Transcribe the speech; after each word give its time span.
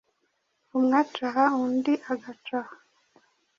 Umwe 0.77 0.95
aca 1.01 1.23
aha 1.29 1.45
undi 1.63 1.93
agaca 2.11 2.55
aha, 2.61 2.75